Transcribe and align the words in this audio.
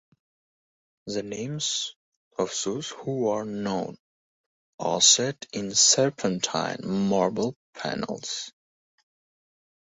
The 1.05 1.21
names 1.21 1.93
of 2.35 2.51
those 2.65 2.89
who 2.89 3.27
are 3.27 3.45
known 3.45 3.99
are 4.79 4.99
set 4.99 5.45
in 5.53 5.75
serpentine 5.75 6.79
marble 6.83 7.55
panels. 7.75 8.51